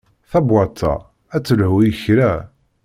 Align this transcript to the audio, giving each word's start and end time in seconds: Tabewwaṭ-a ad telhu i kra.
Tabewwaṭ-a 0.31 0.93
ad 1.35 1.43
telhu 1.47 1.77
i 1.89 1.91
kra. 2.01 2.31